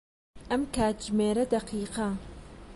[0.49, 2.09] ئەم کاتژمێرە دەقیقە.